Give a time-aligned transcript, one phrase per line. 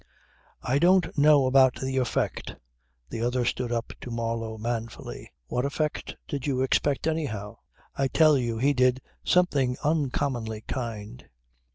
[0.63, 2.55] "I don't know about the effect,"
[3.11, 5.31] the other stood up to Marlow manfully.
[5.45, 7.57] "What effect did you expect anyhow?
[7.95, 11.25] I tell you he did something uncommonly kind."